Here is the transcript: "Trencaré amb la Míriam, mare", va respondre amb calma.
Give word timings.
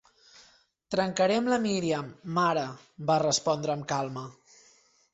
"Trencaré 0.95 1.35
amb 1.41 1.51
la 1.53 1.59
Míriam, 1.67 2.11
mare", 2.41 2.65
va 3.13 3.23
respondre 3.29 3.79
amb 3.79 3.91
calma. 3.97 4.29